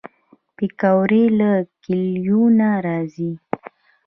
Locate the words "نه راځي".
2.59-3.31